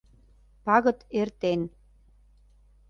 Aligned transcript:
Пагыт 0.65 0.99
эртен. 1.19 1.61